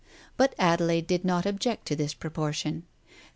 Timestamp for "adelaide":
0.57-1.05